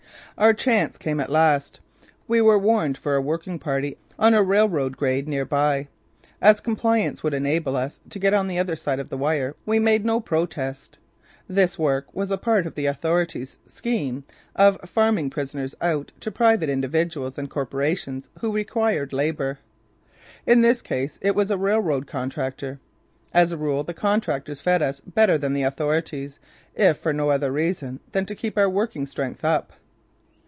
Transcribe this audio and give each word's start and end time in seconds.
Our 0.37 0.53
chance 0.55 0.97
came 0.97 1.19
at 1.19 1.29
last. 1.29 1.81
We 2.27 2.41
were 2.41 2.57
"warned" 2.57 2.97
for 2.97 3.13
a 3.13 3.21
working 3.21 3.59
party 3.59 3.97
on 4.17 4.33
a 4.33 4.41
railroad 4.41 4.97
grade 4.97 5.27
near 5.27 5.45
by. 5.45 5.87
As 6.41 6.59
compliance 6.59 7.21
would 7.21 7.33
enable 7.35 7.75
us 7.75 7.99
to 8.09 8.17
get 8.17 8.33
on 8.33 8.47
the 8.47 8.57
other 8.57 8.75
side 8.75 8.97
of 8.97 9.09
the 9.09 9.17
wire, 9.17 9.55
we 9.67 9.77
made 9.77 10.03
no 10.03 10.19
protest. 10.19 10.97
This 11.47 11.77
work 11.77 12.07
was 12.15 12.31
a 12.31 12.39
part 12.39 12.65
of 12.65 12.73
the 12.73 12.87
authorities' 12.87 13.59
scheme 13.67 14.23
of 14.55 14.79
farming 14.89 15.29
prisoners 15.29 15.75
out 15.79 16.11
to 16.21 16.31
private 16.31 16.69
individuals 16.69 17.37
and 17.37 17.47
corporations 17.47 18.29
who 18.39 18.51
required 18.51 19.13
labour. 19.13 19.59
In 20.47 20.61
this 20.61 20.81
case 20.81 21.19
it 21.21 21.35
was 21.35 21.51
a 21.51 21.57
railroad 21.57 22.07
contractor. 22.07 22.79
As 23.31 23.51
a 23.51 23.57
rule 23.57 23.83
the 23.83 23.93
contractors 23.93 24.59
fed 24.61 24.81
us 24.81 25.01
better 25.01 25.37
than 25.37 25.53
the 25.53 25.63
authorities, 25.63 26.39
if 26.73 26.97
for 26.97 27.13
no 27.13 27.29
other 27.29 27.51
reason 27.51 27.99
than 28.11 28.25
to 28.25 28.33
keep 28.33 28.57
our 28.57 28.69
working 28.69 29.05
strength 29.05 29.45
up. 29.45 29.73